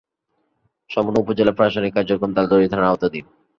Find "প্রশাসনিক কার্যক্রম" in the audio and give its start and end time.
1.57-2.31